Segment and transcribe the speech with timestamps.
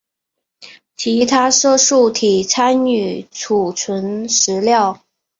[0.95, 5.03] 其他色素体参与储存食料。